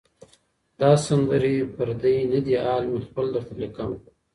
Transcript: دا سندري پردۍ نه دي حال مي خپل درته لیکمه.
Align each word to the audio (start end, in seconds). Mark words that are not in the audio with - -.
دا 0.79 0.91
سندري 1.05 1.55
پردۍ 1.75 2.17
نه 2.31 2.39
دي 2.45 2.55
حال 2.63 2.83
مي 2.91 2.99
خپل 3.07 3.25
درته 3.35 3.53
لیکمه. 3.61 3.97